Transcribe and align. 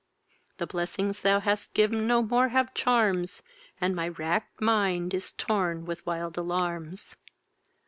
The 0.57 0.65
blessings 0.65 1.21
thou 1.21 1.39
hast 1.41 1.75
giv'n 1.75 2.07
no 2.07 2.23
more 2.23 2.47
have 2.47 2.73
charms 2.73 3.43
And 3.79 3.95
my 3.95 4.07
rack'd 4.07 4.59
mind 4.59 5.13
is 5.13 5.31
torn 5.31 5.85
with 5.85 6.03
wild 6.07 6.39
alarms. 6.39 7.15